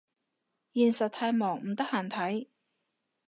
[0.73, 2.47] 現實太忙唔得閒睇